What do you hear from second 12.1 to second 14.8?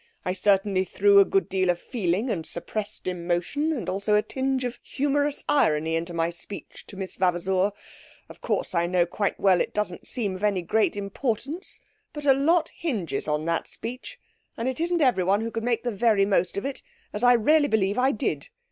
but a lot hinges on that speech, and it